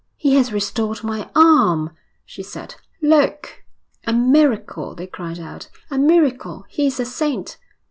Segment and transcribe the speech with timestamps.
[0.17, 1.91] 'He has restored my arm,'
[2.25, 2.73] she said.
[3.03, 3.63] 'Look!'
[4.07, 5.69] 'A miracle!' they cried out.
[5.91, 6.65] 'A miracle!
[6.69, 7.59] He is a saint!'